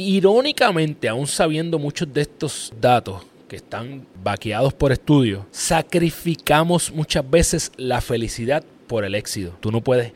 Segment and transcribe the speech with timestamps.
[0.00, 7.72] Irónicamente, aún sabiendo muchos de estos datos que están vaqueados por estudios, sacrificamos muchas veces
[7.76, 9.56] la felicidad por el éxito.
[9.58, 10.12] Tú no puedes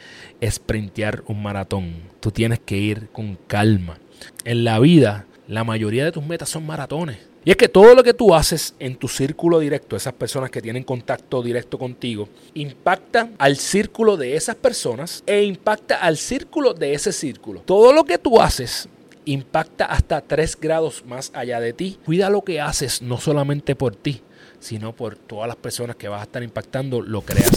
[0.48, 1.94] sprintear un maratón.
[2.20, 3.98] Tú tienes que ir con calma.
[4.44, 7.18] En la vida, la mayoría de tus metas son maratones.
[7.44, 10.62] Y es que todo lo que tú haces en tu círculo directo, esas personas que
[10.62, 16.94] tienen contacto directo contigo, impacta al círculo de esas personas e impacta al círculo de
[16.94, 17.62] ese círculo.
[17.62, 18.88] Todo lo que tú haces
[19.24, 21.98] impacta hasta 3 grados más allá de ti.
[22.04, 24.22] Cuida lo que haces, no solamente por ti,
[24.60, 27.50] sino por todas las personas que vas a estar impactando, lo creas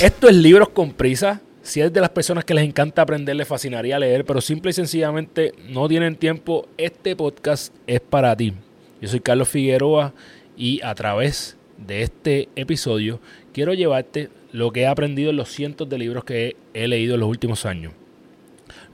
[0.00, 1.40] Esto es Libros con Prisa.
[1.68, 4.72] Si eres de las personas que les encanta aprender, les fascinaría leer, pero simple y
[4.72, 8.54] sencillamente no tienen tiempo, este podcast es para ti.
[9.02, 10.14] Yo soy Carlos Figueroa
[10.56, 13.20] y a través de este episodio
[13.52, 17.20] quiero llevarte lo que he aprendido en los cientos de libros que he, leído en
[17.20, 17.92] los últimos años.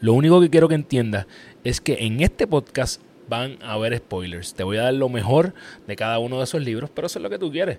[0.01, 1.29] Lo único que quiero que entiendas
[1.63, 4.53] es que en este podcast van a haber spoilers.
[4.53, 5.55] Te voy a dar lo mejor
[5.87, 7.79] de cada uno de esos libros, pero eso es lo que tú quieres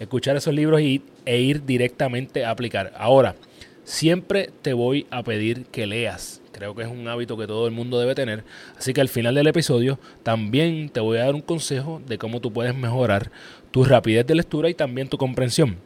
[0.00, 2.92] escuchar esos libros e ir directamente a aplicar.
[2.96, 3.36] Ahora,
[3.84, 6.40] siempre te voy a pedir que leas.
[6.52, 8.44] Creo que es un hábito que todo el mundo debe tener.
[8.76, 12.40] Así que al final del episodio también te voy a dar un consejo de cómo
[12.40, 13.30] tú puedes mejorar
[13.70, 15.76] tu rapidez de lectura y también tu comprensión.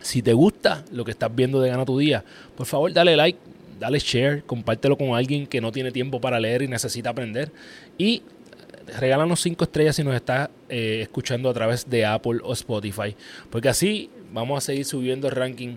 [0.00, 2.24] Si te gusta lo que estás viendo de Gana tu Día,
[2.56, 3.38] por favor dale like,
[3.78, 7.52] dale share, compártelo con alguien que no tiene tiempo para leer y necesita aprender.
[7.98, 8.22] Y
[8.98, 13.14] regálanos 5 estrellas si nos estás eh, escuchando a través de Apple o Spotify,
[13.50, 15.76] porque así vamos a seguir subiendo el ranking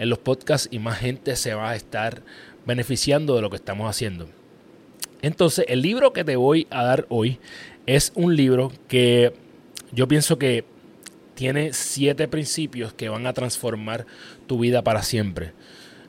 [0.00, 2.22] en los podcasts y más gente se va a estar
[2.66, 4.28] beneficiando de lo que estamos haciendo.
[5.20, 7.38] Entonces, el libro que te voy a dar hoy
[7.86, 9.34] es un libro que
[9.92, 10.64] yo pienso que
[11.34, 14.06] tiene siete principios que van a transformar
[14.46, 15.52] tu vida para siempre.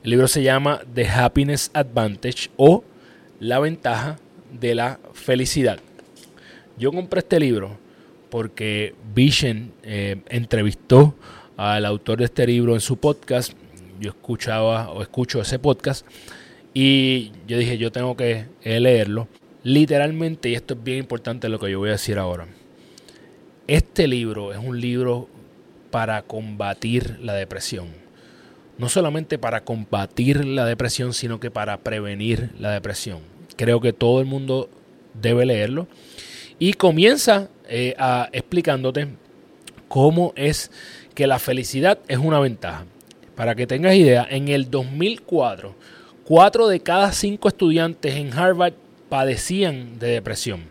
[0.02, 2.84] El libro se llama The Happiness Advantage o
[3.40, 4.18] La ventaja
[4.58, 5.80] de la felicidad.
[6.78, 7.78] Yo compré este libro
[8.30, 11.14] porque Vision eh, entrevistó
[11.58, 13.52] al autor de este libro en su podcast.
[14.02, 16.04] Yo escuchaba o escucho ese podcast
[16.74, 19.28] y yo dije, yo tengo que eh, leerlo.
[19.62, 22.48] Literalmente, y esto es bien importante lo que yo voy a decir ahora.
[23.68, 25.28] Este libro es un libro
[25.92, 27.90] para combatir la depresión.
[28.76, 33.20] No solamente para combatir la depresión, sino que para prevenir la depresión.
[33.56, 34.68] Creo que todo el mundo
[35.14, 35.86] debe leerlo.
[36.58, 39.10] Y comienza eh, a, explicándote
[39.86, 40.72] cómo es
[41.14, 42.84] que la felicidad es una ventaja.
[43.42, 45.74] Para que tengas idea, en el 2004,
[46.22, 48.74] cuatro de cada cinco estudiantes en Harvard
[49.08, 50.66] padecían de depresión.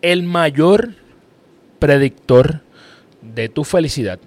[0.00, 0.94] El mayor
[1.78, 2.62] predictor
[3.20, 4.18] de tu felicidad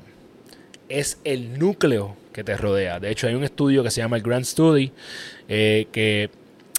[0.87, 3.01] es el núcleo que te rodea.
[3.01, 4.93] De hecho, hay un estudio que se llama el Grand Study,
[5.49, 6.29] eh, que,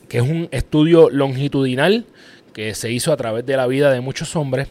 [0.09, 2.07] que, es un estudio longitudinal
[2.55, 4.69] que se hizo a través de la vida de muchos hombres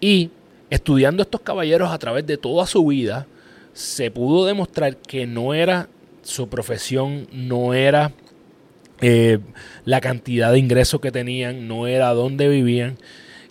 [0.00, 0.30] y
[0.70, 3.26] estudiando estos caballeros a través de toda su vida,
[3.72, 5.88] se pudo demostrar que no era
[6.22, 8.12] su profesión, no era
[9.00, 9.38] eh,
[9.84, 12.98] la cantidad de ingresos que tenían, no era dónde vivían,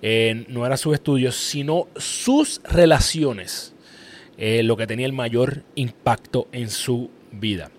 [0.02, 3.74] eh, no era sus estudios, sino sus relaciones,
[4.38, 7.72] eh, lo que tenía el mayor impacto en su vida.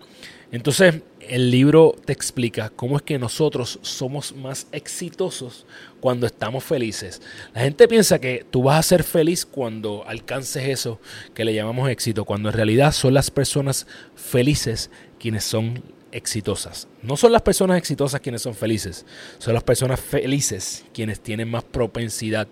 [0.53, 5.65] Entonces, el libro te explica cómo es que nosotros somos más exitosos
[6.01, 7.23] cuando estamos felices.
[7.55, 11.01] La gente piensa que tú vas a ser feliz cuando alcances eso
[11.33, 13.87] que le llamamos éxito, cuando en realidad son las personas
[14.17, 16.89] felices quienes son exitosas.
[17.01, 19.07] No son las personas exitosas quienes son felices,
[19.39, 22.49] son las personas felices quienes tienen más propensidad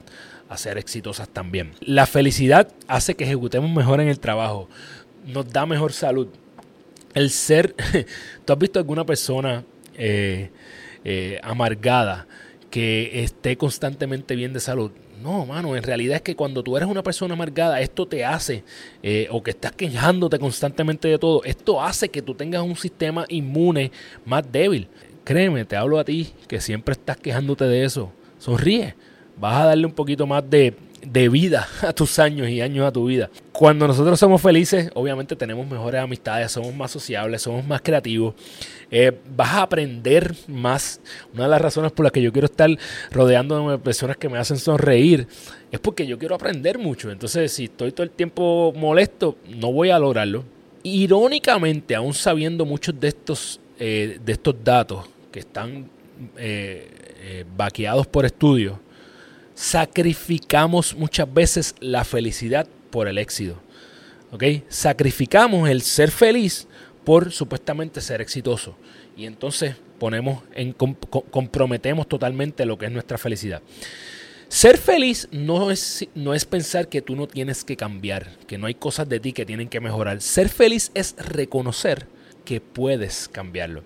[0.48, 1.72] a ser exitosas también.
[1.80, 4.68] La felicidad hace que ejecutemos mejor en el trabajo,
[5.26, 6.28] nos da mejor salud,
[7.14, 7.74] el ser,
[8.44, 9.64] ¿tú has visto alguna persona
[9.96, 10.50] eh,
[11.04, 12.26] eh, amargada
[12.70, 14.92] que esté constantemente bien de salud?
[15.22, 18.62] No, mano, en realidad es que cuando tú eres una persona amargada, esto te hace,
[19.02, 23.24] eh, o que estás quejándote constantemente de todo, esto hace que tú tengas un sistema
[23.28, 23.90] inmune
[24.24, 24.88] más débil.
[25.24, 28.12] Créeme, te hablo a ti, que siempre estás quejándote de eso.
[28.38, 28.94] Sonríe,
[29.36, 30.74] vas a darle un poquito más de,
[31.12, 33.30] de vida a tus años y años a tu vida.
[33.52, 38.34] Cuando nosotros somos felices, obviamente tenemos mejores amistades, somos más sociables, somos más creativos.
[38.90, 41.00] Eh, vas a aprender más.
[41.34, 42.70] Una de las razones por las que yo quiero estar
[43.10, 45.26] rodeándome de personas que me hacen sonreír
[45.70, 47.10] es porque yo quiero aprender mucho.
[47.10, 50.44] Entonces, si estoy todo el tiempo molesto, no voy a lograrlo.
[50.82, 55.90] Irónicamente, aún sabiendo muchos de estos, eh, de estos datos que están
[56.36, 58.76] eh, vaqueados por estudios,
[59.58, 63.60] sacrificamos muchas veces la felicidad por el éxito.
[64.30, 64.44] ¿Ok?
[64.68, 66.68] Sacrificamos el ser feliz
[67.04, 68.76] por supuestamente ser exitoso.
[69.16, 73.60] Y entonces ponemos en, comprometemos totalmente lo que es nuestra felicidad.
[74.46, 78.68] Ser feliz no es, no es pensar que tú no tienes que cambiar, que no
[78.68, 80.20] hay cosas de ti que tienen que mejorar.
[80.20, 82.06] Ser feliz es reconocer
[82.44, 83.82] que puedes cambiarlo.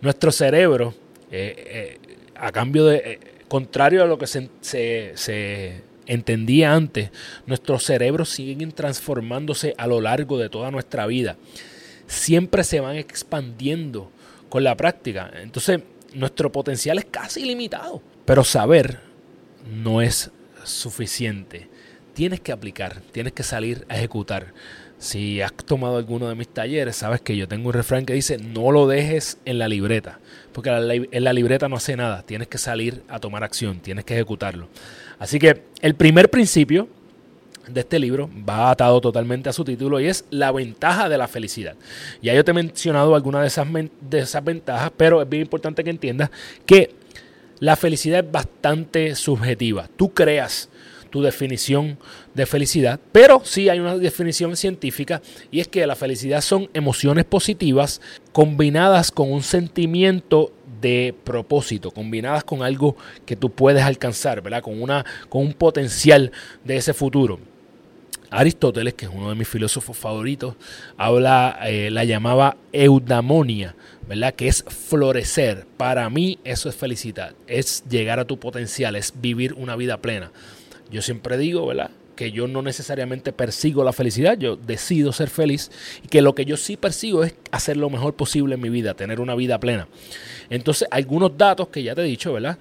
[0.00, 0.94] Nuestro cerebro,
[1.30, 7.10] eh, eh, a cambio de, eh, contrario a lo que se, se entendía antes,
[7.46, 11.36] nuestros cerebros siguen transformándose a lo largo de toda nuestra vida.
[12.06, 14.10] Siempre se van expandiendo
[14.48, 15.32] con la práctica.
[15.42, 15.80] Entonces,
[16.14, 18.00] nuestro potencial es casi ilimitado.
[18.24, 19.00] Pero saber
[19.68, 20.30] no es
[20.64, 21.68] suficiente.
[22.14, 24.52] Tienes que aplicar, tienes que salir a ejecutar.
[25.00, 28.36] Si has tomado alguno de mis talleres, sabes que yo tengo un refrán que dice,
[28.36, 30.20] no lo dejes en la libreta,
[30.52, 30.68] porque
[31.10, 34.68] en la libreta no hace nada, tienes que salir a tomar acción, tienes que ejecutarlo.
[35.18, 36.86] Así que el primer principio
[37.66, 41.28] de este libro va atado totalmente a su título y es la ventaja de la
[41.28, 41.76] felicidad.
[42.20, 43.66] Ya yo te he mencionado algunas de esas,
[44.02, 46.30] de esas ventajas, pero es bien importante que entiendas
[46.66, 46.94] que
[47.58, 49.88] la felicidad es bastante subjetiva.
[49.96, 50.69] Tú creas
[51.10, 51.98] tu definición
[52.34, 55.20] de felicidad, pero sí hay una definición científica
[55.50, 58.00] y es que la felicidad son emociones positivas
[58.32, 62.96] combinadas con un sentimiento de propósito, combinadas con algo
[63.26, 64.62] que tú puedes alcanzar, ¿verdad?
[64.62, 66.32] Con, una, con un potencial
[66.64, 67.38] de ese futuro.
[68.30, 70.54] Aristóteles, que es uno de mis filósofos favoritos,
[70.96, 73.74] habla, eh, la llamaba eudamonia,
[74.08, 74.34] ¿verdad?
[74.34, 75.66] Que es florecer.
[75.76, 80.30] Para mí eso es felicidad, es llegar a tu potencial, es vivir una vida plena.
[80.90, 81.90] Yo siempre digo, ¿verdad?
[82.16, 85.70] Que yo no necesariamente persigo la felicidad, yo decido ser feliz
[86.04, 88.94] y que lo que yo sí persigo es hacer lo mejor posible en mi vida,
[88.94, 89.88] tener una vida plena.
[90.50, 92.58] Entonces, algunos datos que ya te he dicho, ¿verdad?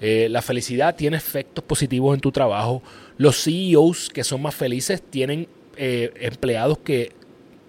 [0.00, 2.82] Eh, la felicidad tiene efectos positivos en tu trabajo.
[3.18, 7.12] Los CEOs que son más felices tienen eh, empleados que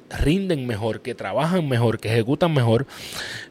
[0.09, 2.86] rinden mejor, que trabajan mejor, que ejecutan mejor.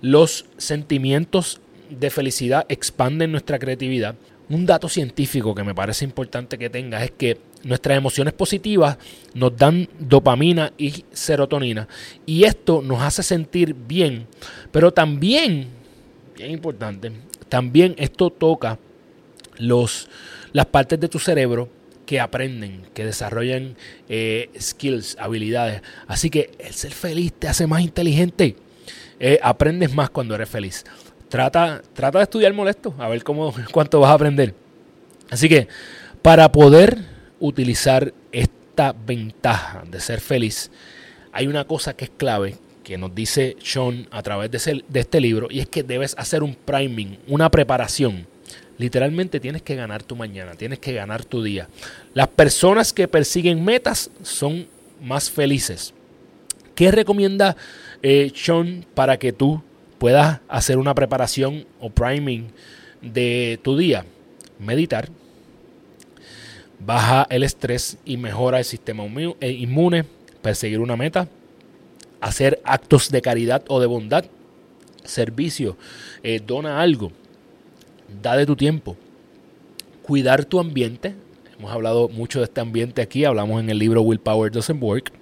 [0.00, 1.60] Los sentimientos
[1.90, 4.14] de felicidad expanden nuestra creatividad.
[4.52, 8.98] Un dato científico que me parece importante que tengas es que nuestras emociones positivas
[9.32, 11.88] nos dan dopamina y serotonina
[12.26, 14.26] y esto nos hace sentir bien,
[14.70, 15.68] pero también,
[16.36, 17.12] bien importante,
[17.48, 18.78] también esto toca
[19.56, 20.10] los,
[20.52, 21.70] las partes de tu cerebro
[22.04, 23.74] que aprenden, que desarrollan
[24.10, 25.80] eh, skills, habilidades.
[26.06, 28.56] Así que el ser feliz te hace más inteligente.
[29.18, 30.84] Eh, aprendes más cuando eres feliz.
[31.32, 34.54] Trata, trata de estudiar molesto, a ver cómo, cuánto vas a aprender.
[35.30, 35.66] Así que
[36.20, 36.98] para poder
[37.40, 40.70] utilizar esta ventaja de ser feliz,
[41.32, 45.22] hay una cosa que es clave que nos dice Sean a través de, de este
[45.22, 48.26] libro y es que debes hacer un priming, una preparación.
[48.76, 51.66] Literalmente tienes que ganar tu mañana, tienes que ganar tu día.
[52.12, 54.66] Las personas que persiguen metas son
[55.00, 55.94] más felices.
[56.74, 57.56] ¿Qué recomienda
[58.02, 59.62] eh, Sean para que tú
[60.02, 62.48] puedas hacer una preparación o priming
[63.02, 64.04] de tu día.
[64.58, 65.08] Meditar,
[66.84, 69.04] baja el estrés y mejora el sistema
[69.40, 70.04] eh, inmune,
[70.42, 71.28] perseguir una meta,
[72.20, 74.24] hacer actos de caridad o de bondad,
[75.04, 75.76] servicio,
[76.24, 77.12] eh, dona algo,
[78.20, 78.96] da de tu tiempo,
[80.02, 81.14] cuidar tu ambiente.
[81.56, 85.12] Hemos hablado mucho de este ambiente aquí, hablamos en el libro Willpower Doesn't Work.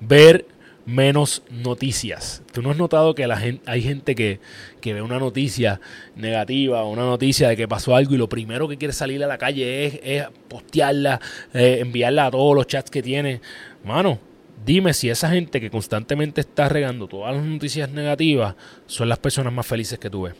[0.00, 0.46] Ver
[0.86, 2.42] menos noticias.
[2.52, 4.40] ¿Tú no has notado que la gente, hay gente que,
[4.82, 5.80] ve una noticia
[6.14, 9.38] negativa una noticia de que pasó algo y lo primero que quiere salir a la
[9.38, 11.20] calle es, postearla,
[11.54, 13.40] eh, enviarla a todos los chats que tiene?
[13.84, 14.18] Mano,
[14.64, 18.54] dime si esa gente que constantemente está regando todas las noticias negativas
[18.86, 20.34] son las personas más felices que tú ves.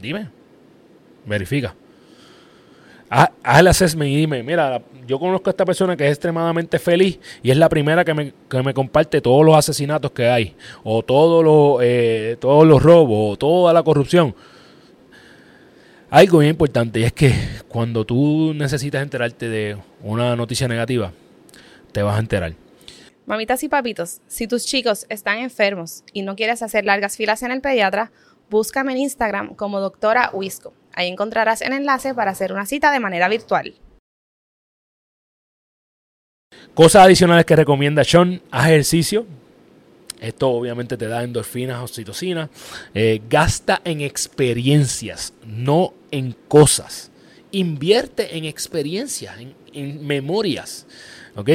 [0.00, 0.28] Dime,
[1.26, 1.74] verifica
[3.10, 7.18] haz, el assessment y dime, mira, yo conozco a esta persona que es extremadamente feliz
[7.42, 11.02] y es la primera que me, que me comparte todos los asesinatos que hay, o
[11.02, 14.34] todos los, eh, todos los robos, o toda la corrupción.
[16.10, 17.34] Algo bien importante y es que
[17.68, 21.12] cuando tú necesitas enterarte de una noticia negativa,
[21.92, 22.54] te vas a enterar.
[23.26, 27.50] Mamitas y papitos, si tus chicos están enfermos y no quieres hacer largas filas en
[27.50, 28.10] el pediatra,
[28.48, 30.72] búscame en Instagram como doctora Wisco.
[30.98, 33.72] Ahí encontrarás el enlace para hacer una cita de manera virtual.
[36.74, 39.24] Cosas adicionales que recomienda Sean, haz ejercicio.
[40.20, 42.50] Esto obviamente te da endorfinas, oxitocina.
[42.94, 47.12] Eh, gasta en experiencias, no en cosas.
[47.52, 50.84] Invierte en experiencias, en, en memorias.
[51.36, 51.48] ¿Ok?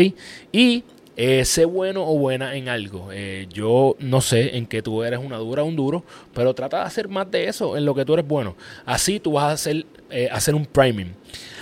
[0.54, 0.86] Y
[1.16, 3.10] Eh, sé bueno o buena en algo.
[3.12, 6.04] Eh, yo no sé en qué tú eres una dura o un duro,
[6.34, 8.56] pero trata de hacer más de eso en lo que tú eres bueno.
[8.86, 11.14] Así tú vas a hacer, eh, hacer un priming.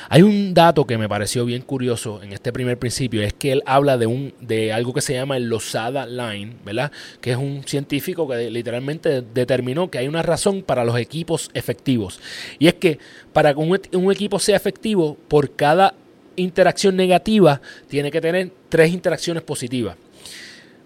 [0.08, 3.64] Hay un dato que me pareció bien curioso en este primer principio, es que él
[3.66, 6.92] habla de, un, de algo que se llama el Losada Line, ¿verdad?
[7.22, 12.20] Que es un científico que literalmente determinó que hay una razón para los equipos efectivos.
[12.60, 13.00] Y es que
[13.32, 15.94] para que un equipo sea efectivo, por cada
[16.36, 19.96] interacción negativa tiene que tener tres interacciones positivas.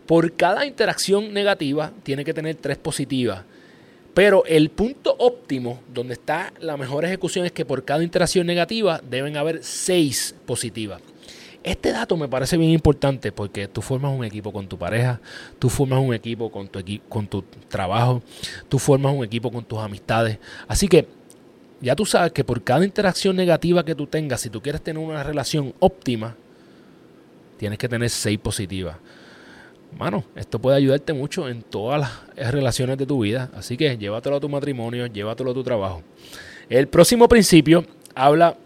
[0.05, 3.43] Por cada interacción negativa tiene que tener tres positivas.
[4.13, 9.01] Pero el punto óptimo, donde está la mejor ejecución, es que por cada interacción negativa
[9.09, 11.01] deben haber seis positivas.
[11.65, 15.19] Este dato me parece bien importante porque tú formas un equipo con tu pareja,
[15.59, 18.21] tú formas un equipo con tu, con tu trabajo,
[18.69, 20.37] tú formas un equipo con tus amistades.
[20.67, 21.07] Así que
[21.81, 25.03] ya tú sabes que por cada interacción negativa que tú tengas, si tú quieres tener
[25.03, 26.35] una relación óptima,
[27.57, 28.97] tienes que tener seis positivas
[29.97, 33.49] mano, esto puede ayudarte mucho en todas las relaciones de tu vida.
[33.55, 36.03] Así que llévatelo a tu matrimonio, llévatelo a tu trabajo.
[36.69, 38.57] El próximo principio habla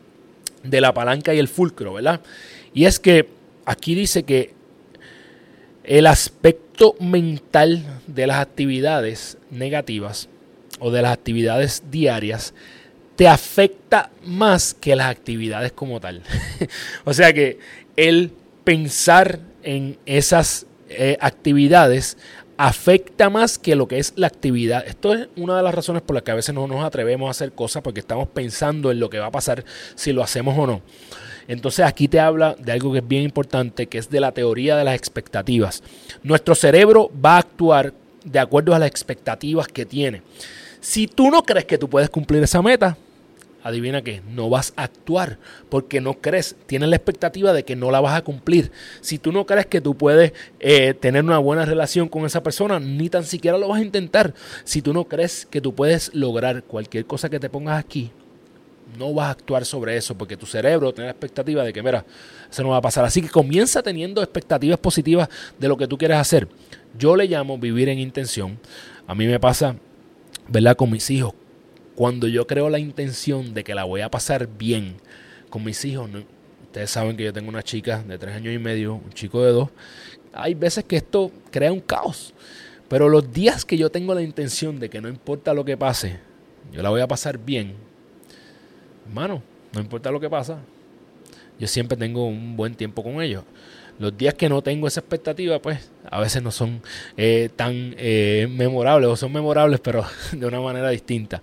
[0.64, 2.22] de la palanca y el fulcro, ¿verdad?
[2.74, 3.28] Y es que
[3.66, 4.54] aquí dice que
[5.84, 10.30] el aspecto mental de las actividades negativas
[10.80, 12.54] o de las actividades diarias
[13.20, 16.22] te afecta más que las actividades como tal.
[17.04, 17.60] o sea que
[17.98, 18.32] el
[18.64, 22.16] pensar en esas eh, actividades
[22.56, 24.88] afecta más que lo que es la actividad.
[24.88, 27.32] Esto es una de las razones por las que a veces no nos atrevemos a
[27.32, 30.66] hacer cosas porque estamos pensando en lo que va a pasar si lo hacemos o
[30.66, 30.82] no.
[31.50, 34.78] Entonces aquí te habla de algo que es bien importante, que es de la teoría
[34.78, 35.84] de las expectativas.
[36.24, 40.22] Nuestro cerebro va a actuar de acuerdo a las expectativas que tiene.
[40.80, 42.96] Si tú no crees que tú puedes cumplir esa meta,
[43.64, 45.38] adivina qué, no vas a actuar
[45.70, 48.72] porque no crees, tienes la expectativa de que no la vas a cumplir.
[49.02, 52.80] Si tú no crees que tú puedes eh, tener una buena relación con esa persona,
[52.80, 54.34] ni tan siquiera lo vas a intentar.
[54.64, 58.12] Si tú no crees que tú puedes lograr cualquier cosa que te pongas aquí,
[58.98, 62.06] no vas a actuar sobre eso porque tu cerebro tiene la expectativa de que, mira,
[62.50, 63.06] eso no va a pasar.
[63.06, 66.48] Así que comienza teniendo expectativas positivas de lo que tú quieres hacer.
[66.98, 68.60] Yo le llamo vivir en intención.
[69.06, 69.76] A mí me pasa,
[70.48, 70.76] ¿verdad?
[70.76, 71.34] Con mis hijos
[72.00, 74.96] cuando yo creo la intención de que la voy a pasar bien
[75.50, 76.10] con mis hijos,
[76.64, 79.52] ustedes saben que yo tengo una chica de tres años y medio, un chico de
[79.52, 79.68] dos,
[80.32, 82.34] hay veces que esto crea un caos.
[82.88, 86.22] Pero los días que yo tengo la intención de que no importa lo que pase,
[86.72, 87.74] yo la voy a pasar bien,
[89.06, 90.60] hermano, no importa lo que pasa,
[91.60, 93.44] yo siempre tengo un buen tiempo con ellos.
[94.00, 96.82] Los días que no tengo esa expectativa, pues a veces no son
[97.18, 101.42] eh, tan eh, memorables o son memorables, pero de una manera distinta.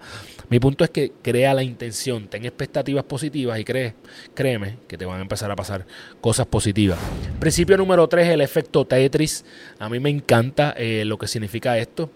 [0.49, 3.95] Mi punto es que crea la intención, ten expectativas positivas y cree,
[4.35, 5.87] créeme que te van a empezar a pasar
[6.21, 6.99] cosas positivas.
[7.41, 9.45] Principio número 3, el efecto Tetris.
[9.79, 12.11] A mí me encanta eh, lo que significa esto.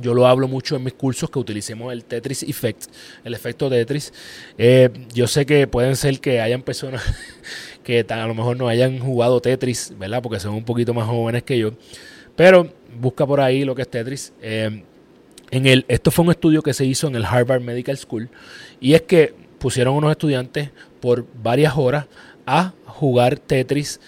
[0.00, 2.84] Yo lo hablo mucho en mis cursos que utilicemos el Tetris Effect,
[3.24, 4.12] el efecto Tetris.
[4.56, 7.02] Eh, yo sé que pueden ser que hayan personas
[7.82, 10.22] que a lo mejor no hayan jugado Tetris, ¿verdad?
[10.22, 11.72] Porque son un poquito más jóvenes que yo.
[12.36, 14.32] Pero busca por ahí lo que es Tetris.
[14.40, 14.84] Eh,
[15.50, 18.28] en el, esto fue un estudio que se hizo en el Harvard Medical School
[18.80, 22.06] y es que pusieron unos estudiantes por varias horas
[22.46, 24.00] a jugar Tetris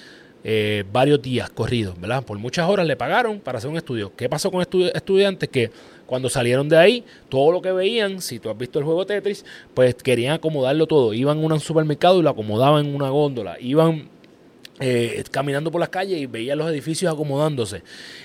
[0.42, 2.24] eh, varios días corridos, ¿verdad?
[2.24, 4.12] Por muchas horas le pagaron para hacer un estudio.
[4.16, 5.50] ¿Qué pasó con estos estudiantes?
[5.50, 5.70] Que
[6.06, 9.44] cuando salieron de ahí, todo lo que veían, si tú has visto el juego Tetris,
[9.74, 11.12] pues querían acomodarlo todo.
[11.12, 13.60] Iban a un supermercado y lo acomodaban en una góndola.
[13.60, 14.08] Iban
[14.80, 17.82] eh, caminando por las calles y veía los edificios acomodándose.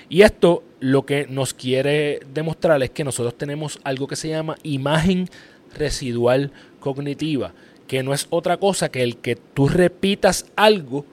[0.08, 4.56] Y esto lo que nos quiere demostrar es que nosotros tenemos algo que se llama
[4.62, 5.28] imagen
[5.74, 7.52] residual cognitiva,
[7.86, 11.04] que no es otra cosa que el que tú repitas algo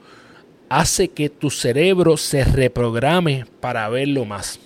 [0.68, 4.58] hace que tu cerebro se reprograme para verlo más.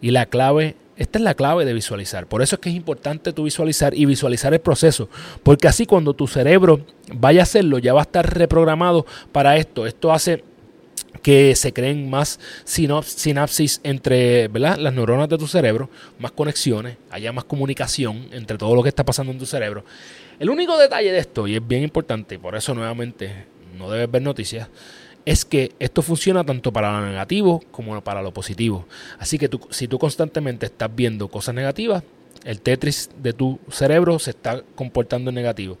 [0.00, 2.26] Y la clave esta es la clave de visualizar.
[2.26, 5.08] Por eso es que es importante tú visualizar y visualizar el proceso.
[5.44, 6.80] Porque así cuando tu cerebro
[7.14, 9.86] vaya a hacerlo, ya va a estar reprogramado para esto.
[9.86, 10.42] Esto hace
[11.22, 15.88] que se creen más sinapsis entre las neuronas de tu cerebro,
[16.18, 19.84] más conexiones, haya más comunicación entre todo lo que está pasando en tu cerebro.
[20.40, 24.22] El único detalle de esto, y es bien importante, por eso nuevamente no debes ver
[24.22, 24.68] noticias,
[25.28, 28.86] es que esto funciona tanto para lo negativo como para lo positivo.
[29.18, 32.02] Así que tú, si tú constantemente estás viendo cosas negativas,
[32.44, 35.76] el Tetris de tu cerebro se está comportando en negativo.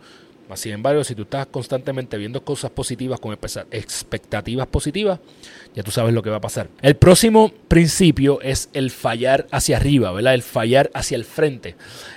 [0.54, 3.36] Sin embargo, si tú estás constantemente viendo cosas positivas con
[3.70, 5.18] expectativas positivas,
[5.74, 6.68] ya tú sabes lo que va a pasar.
[6.82, 10.34] El próximo principio es el fallar hacia arriba, ¿verdad?
[10.34, 11.74] El fallar hacia el frente.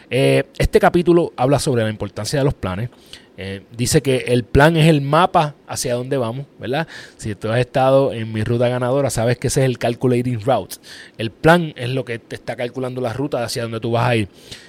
[0.10, 2.90] Eh, este capítulo habla sobre la importancia de los planes.
[3.38, 6.88] Eh, dice que el plan es el mapa hacia dónde vamos, ¿verdad?
[7.18, 10.76] Si tú has estado en mi ruta ganadora, sabes que ese es el calculating route.
[11.18, 14.16] El plan es lo que te está calculando la ruta hacia donde tú vas a
[14.16, 14.28] ir.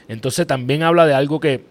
[0.08, 1.64] Entonces también habla de algo que,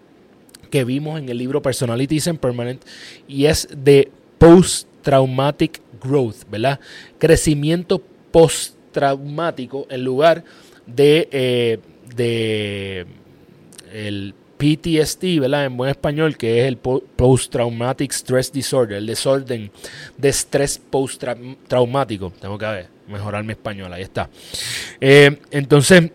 [0.70, 2.84] que vimos en el libro Personalities and Permanent
[3.26, 6.78] y es de post-traumatic growth, ¿verdad?
[7.18, 10.44] Crecimiento post-traumático en lugar
[10.86, 11.78] de, eh,
[12.14, 13.06] de
[13.92, 15.64] el PTSD, ¿verdad?
[15.64, 19.72] En buen español, que es el Post-Traumatic Stress Disorder, el desorden
[20.16, 22.32] de estrés post-traumático.
[22.40, 24.30] Tengo que mejorar mi español, ahí está.
[25.00, 26.12] Eh, entonces,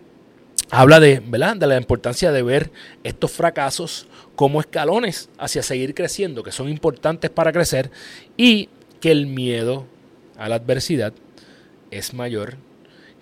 [0.70, 1.56] habla de, ¿verdad?
[1.56, 2.70] de la importancia de ver
[3.04, 7.90] estos fracasos como escalones hacia seguir creciendo, que son importantes para crecer,
[8.38, 9.84] y que el miedo
[10.38, 11.12] a la adversidad
[11.90, 12.56] es mayor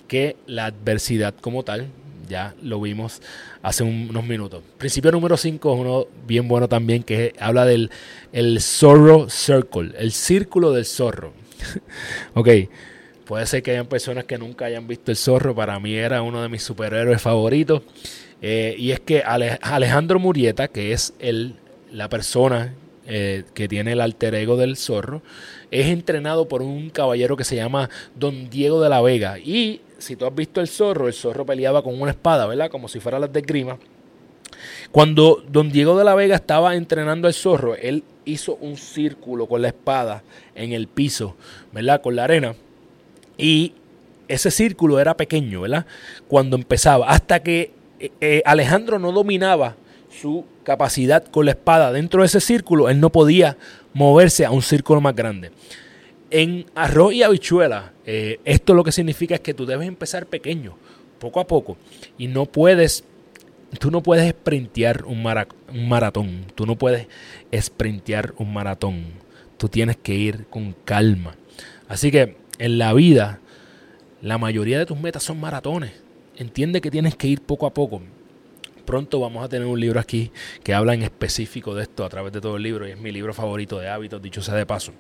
[0.07, 1.89] que la adversidad como tal,
[2.29, 3.23] ya lo vimos
[3.63, 4.63] hace unos minutos.
[4.79, 7.91] Principio número 5 es uno bien bueno también que habla del
[8.33, 11.33] el Zorro Circle, el círculo del zorro.
[12.35, 12.49] ok,
[13.25, 16.43] puede ser que hayan personas que nunca hayan visto el zorro, para mí era uno
[16.43, 17.83] de mis superhéroes favoritos.
[18.43, 21.57] Eh, y es que Alejandro Murieta, que es el,
[21.91, 22.75] la persona
[23.07, 25.23] eh, que tiene el alter ego del zorro,
[25.71, 29.39] es entrenado por un caballero que se llama Don Diego de la Vega.
[29.39, 32.71] Y si tú has visto el zorro, el zorro peleaba con una espada, ¿verdad?
[32.71, 33.79] Como si fuera las de grima.
[34.91, 39.63] Cuando don Diego de la Vega estaba entrenando al zorro, él hizo un círculo con
[39.63, 40.23] la espada
[40.55, 41.37] en el piso,
[41.73, 42.01] ¿verdad?
[42.01, 42.55] Con la arena.
[43.37, 43.75] Y
[44.29, 45.87] ese círculo era pequeño, ¿verdad?
[46.29, 49.77] Cuando empezaba, hasta que eh, eh, Alejandro no dominaba
[50.11, 53.57] su capacidad con la espada dentro de ese círculo, él no podía
[53.93, 55.51] moverse a un círculo más grande.
[56.31, 60.77] En arroz y habichuela, eh, esto lo que significa es que tú debes empezar pequeño,
[61.21, 61.77] poco a poco,
[62.19, 63.05] y no puedes,
[63.79, 65.25] tú no puedes sprintear un,
[65.73, 67.07] un maratón, tú no puedes
[67.55, 69.05] sprintear un maratón,
[69.57, 71.37] tú tienes que ir con calma.
[71.89, 73.41] Así que en la vida,
[74.23, 75.93] la mayoría de tus metas son maratones.
[76.37, 78.03] Entiende que tienes que ir poco a poco.
[78.85, 80.31] Pronto vamos a tener un libro aquí
[80.63, 83.11] que habla en específico de esto a través de todo el libro y es mi
[83.11, 84.93] libro favorito de hábitos, dicho sea de paso.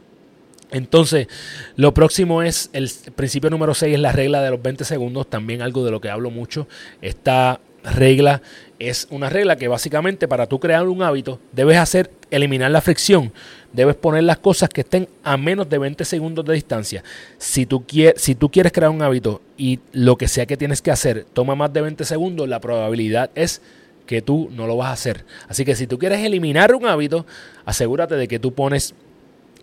[0.70, 1.29] Entonces,
[1.76, 5.62] lo próximo es el principio número 6, es la regla de los 20 segundos, también
[5.62, 6.66] algo de lo que hablo mucho.
[7.00, 7.61] Esta
[7.94, 8.42] regla
[8.79, 13.33] es una regla que básicamente para tú crear un hábito debes hacer eliminar la fricción,
[13.72, 17.05] debes poner las cosas que estén a menos de 20 segundos de distancia.
[17.38, 20.83] Si tú, quieres, si tú quieres crear un hábito y lo que sea que tienes
[20.83, 23.62] que hacer toma más de 20 segundos, la probabilidad es
[24.07, 25.24] que tú no lo vas a hacer.
[25.48, 27.26] Así que si tú quieres eliminar un hábito,
[27.64, 28.94] asegúrate de que tú pones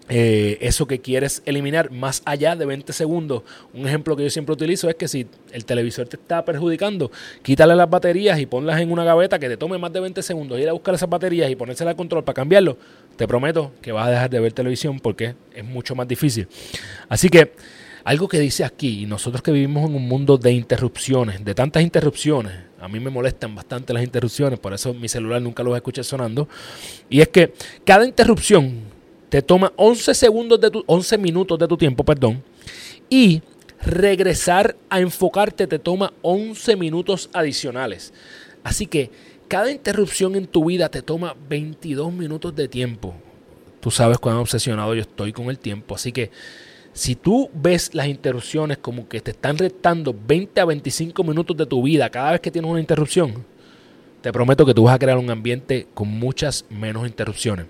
[0.09, 3.43] eh, eso que quieres eliminar más allá de 20 segundos.
[3.73, 7.09] Un ejemplo que yo siempre utilizo es que si el televisor te está perjudicando,
[7.41, 10.59] quítale las baterías y ponlas en una gaveta que te tome más de 20 segundos,
[10.59, 12.77] ir a buscar esas baterías y ponérsela al control para cambiarlo.
[13.15, 16.47] Te prometo que vas a dejar de ver televisión porque es mucho más difícil.
[17.07, 17.53] Así que
[18.03, 21.81] algo que dice aquí, y nosotros que vivimos en un mundo de interrupciones, de tantas
[21.81, 26.03] interrupciones, a mí me molestan bastante las interrupciones, por eso mi celular nunca los escuché
[26.03, 26.49] sonando,
[27.09, 27.53] y es que
[27.85, 28.92] cada interrupción
[29.33, 32.43] te toma 11 segundos de tu, 11 minutos de tu tiempo, perdón,
[33.09, 33.41] y
[33.83, 38.13] regresar a enfocarte te toma 11 minutos adicionales.
[38.63, 39.09] Así que
[39.47, 43.15] cada interrupción en tu vida te toma 22 minutos de tiempo.
[43.79, 46.29] Tú sabes cuán obsesionado yo estoy con el tiempo, así que
[46.93, 51.65] si tú ves las interrupciones como que te están restando 20 a 25 minutos de
[51.65, 53.43] tu vida cada vez que tienes una interrupción,
[54.21, 57.65] te prometo que tú vas a crear un ambiente con muchas menos interrupciones.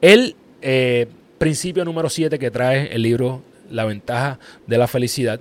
[0.00, 1.06] El eh,
[1.38, 5.40] principio número 7 que trae el libro La ventaja de la felicidad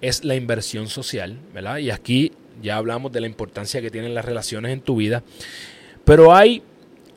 [0.00, 1.78] es la inversión social, ¿verdad?
[1.78, 5.22] Y aquí ya hablamos de la importancia que tienen las relaciones en tu vida,
[6.04, 6.62] pero hay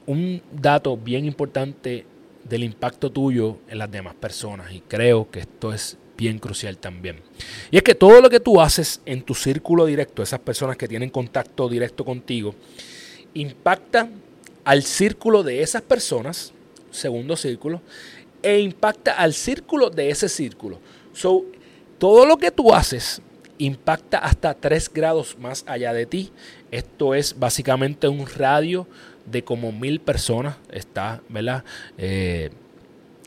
[0.06, 2.06] un dato bien importante
[2.44, 7.22] del impacto tuyo en las demás personas y creo que esto es bien crucial también.
[7.72, 10.88] Y es que todo lo que tú haces en tu círculo directo, esas personas que
[10.88, 12.56] tienen contacto directo contigo,
[13.34, 14.08] impacta
[14.64, 16.54] al círculo de esas personas,
[16.96, 17.82] segundo círculo,
[18.42, 20.80] e impacta al círculo de ese círculo.
[21.14, 21.46] So,
[21.98, 23.22] todo lo que tú haces
[23.58, 26.32] impacta hasta 3 grados más allá de ti.
[26.72, 28.88] Esto es básicamente un radio
[29.26, 30.58] de como mil personas.
[30.72, 31.64] Está, ¿verdad?
[31.98, 32.52] Eh,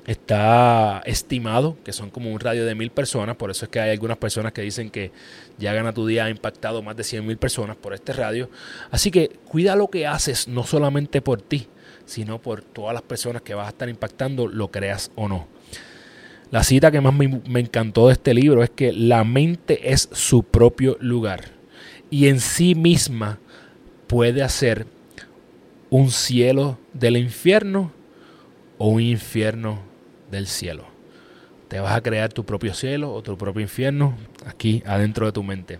[0.06, 3.36] está estimado que son como un radio de mil personas.
[3.36, 5.12] Por eso es que hay algunas personas que dicen que
[5.58, 8.50] llegan a tu día ha impactado más de 100 mil personas por este radio.
[8.90, 11.68] Así que cuida lo que haces, no solamente por ti,
[12.08, 15.46] sino por todas las personas que vas a estar impactando, lo creas o no.
[16.50, 20.08] La cita que más me, me, encantó de este libro es que la mente es
[20.12, 21.50] su propio lugar
[22.08, 23.38] y en sí misma
[24.06, 24.86] puede hacer
[25.90, 27.92] un cielo del infierno
[28.78, 29.80] o un infierno
[30.30, 30.84] del cielo.
[31.68, 34.16] Te vas a crear tu propio cielo o tu propio infierno
[34.46, 35.78] aquí adentro de tu mente.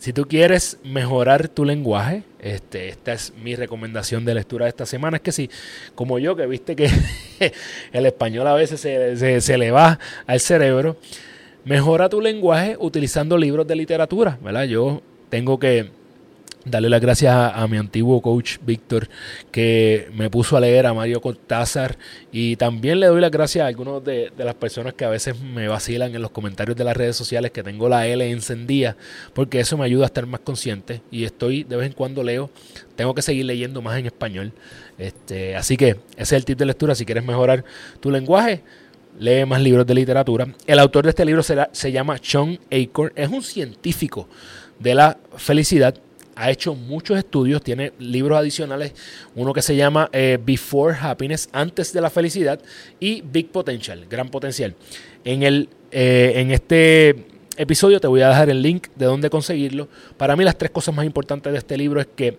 [0.00, 4.86] Si tú quieres mejorar tu lenguaje, este, esta es mi recomendación de lectura de esta
[4.86, 5.18] semana.
[5.18, 5.50] Es que si,
[5.94, 6.88] como yo, que viste que
[7.92, 10.96] el español a veces se, se le va al cerebro,
[11.66, 14.64] mejora tu lenguaje utilizando libros de literatura, ¿verdad?
[14.64, 15.90] Yo tengo que
[16.64, 19.08] darle las gracias a, mi antiguo coach Víctor
[19.50, 21.96] que me puso a leer a Mario Cortázar.
[22.32, 25.68] Y también le doy las gracias a algunos de, las personas que a veces me
[25.68, 28.96] vacilan en los comentarios de las redes sociales que tengo la L encendida
[29.34, 31.02] porque eso me ayuda a estar más consciente.
[31.10, 32.50] Y estoy de vez en cuando leo
[32.96, 34.52] tengo que seguir leyendo más en español.
[34.98, 36.94] Este, así que ese es el tip de lectura.
[36.94, 37.64] Si quieres mejorar
[38.00, 38.62] tu lenguaje
[39.18, 40.46] lee más libros de literatura.
[40.66, 43.12] El autor de este libro se, se llama Sean Acorn.
[43.16, 44.28] Es un científico
[44.78, 45.94] de la felicidad
[46.40, 48.94] ha hecho muchos estudios, tiene libros adicionales,
[49.34, 52.58] uno que se llama eh, Before Happiness, antes de la felicidad,
[52.98, 54.74] y Big Potential, gran potencial.
[55.22, 57.26] En, el, eh, en este
[57.58, 59.88] episodio te voy a dejar el link de dónde conseguirlo.
[60.16, 62.38] Para mí las tres cosas más importantes de este libro es que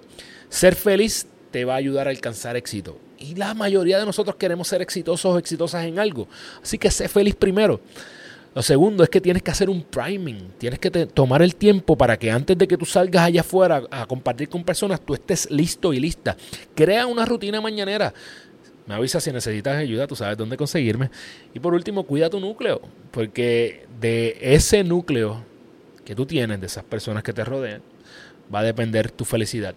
[0.50, 2.98] ser feliz te va a ayudar a alcanzar éxito.
[3.20, 6.28] Y la mayoría de nosotros queremos ser exitosos o exitosas en algo.
[6.64, 7.80] Así que sé feliz primero.
[8.54, 12.18] Lo segundo es que tienes que hacer un priming, tienes que tomar el tiempo para
[12.18, 15.94] que antes de que tú salgas allá afuera a compartir con personas, tú estés listo
[15.94, 16.36] y lista.
[16.76, 18.14] Crea una rutina mañanera.
[18.88, 21.10] Me avisa si necesitas ayuda, tú sabes dónde conseguirme.
[21.54, 25.46] Y por último, cuida tu núcleo, porque de ese núcleo
[26.04, 27.82] que tú tienes, de esas personas que te rodean,
[28.54, 29.76] va a depender tu felicidad.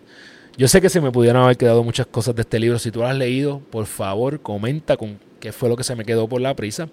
[0.56, 2.80] Yo sé que se me pudieron haber quedado muchas cosas de este libro.
[2.80, 6.04] Si tú lo has leído, por favor, comenta con qué fue lo que se me
[6.04, 6.88] quedó por la prisa.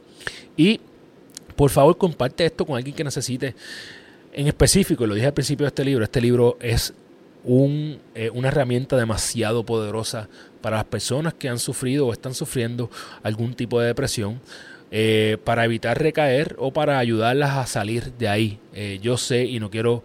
[0.58, 0.82] Y
[1.54, 3.56] por favor, comparte esto con alguien que necesite.
[4.34, 6.94] En específico, lo dije al principio de este libro, este libro es
[7.44, 10.30] eh, una herramienta demasiado poderosa
[10.62, 12.90] para las personas que han sufrido o están sufriendo
[13.24, 14.40] algún tipo de depresión.
[14.94, 18.60] Eh, para evitar recaer o para ayudarlas a salir de ahí.
[18.74, 20.04] Eh, yo sé y no quiero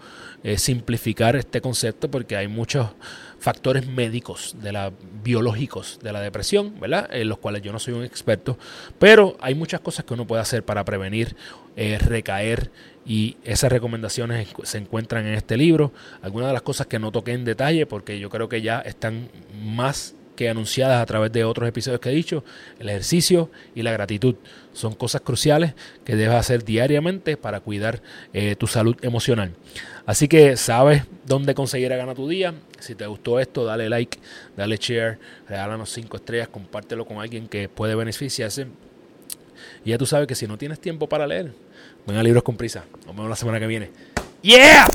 [0.59, 2.91] simplificar este concepto porque hay muchos
[3.39, 7.09] factores médicos, de la, biológicos de la depresión, ¿verdad?
[7.13, 8.59] En los cuales yo no soy un experto,
[8.99, 11.37] pero hay muchas cosas que uno puede hacer para prevenir
[11.77, 12.71] eh, recaer
[13.07, 15.93] y esas recomendaciones se encuentran en este libro.
[16.23, 19.29] Algunas de las cosas que no toqué en detalle porque yo creo que ya están
[19.63, 22.45] más que anunciadas a través de otros episodios que he dicho,
[22.79, 24.37] el ejercicio y la gratitud
[24.73, 29.55] son cosas cruciales que debes hacer diariamente para cuidar eh, tu salud emocional.
[30.05, 32.55] Así que sabes dónde conseguir a ganar tu día.
[32.79, 34.19] Si te gustó esto, dale like,
[34.57, 38.67] dale share, regálanos cinco estrellas, compártelo con alguien que puede beneficiarse.
[39.85, 41.53] Y ya tú sabes que si no tienes tiempo para leer,
[42.07, 42.85] ven a Libros con Prisa.
[43.07, 43.91] Nos vemos la semana que viene.
[44.43, 44.87] ¡Yeah!